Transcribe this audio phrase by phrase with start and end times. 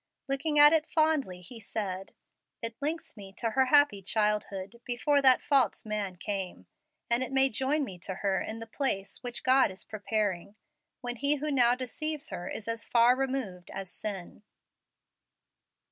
[0.27, 2.15] Looking at it fondly, he said,
[2.63, 6.65] "It links me to her happy childhood before that false man came,
[7.07, 10.57] and it may join me to her in the 'place' which God is preparing,
[11.01, 14.41] when he who now deceives her is as far removed as sin."